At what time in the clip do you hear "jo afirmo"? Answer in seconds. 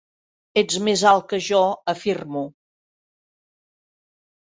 1.47-2.41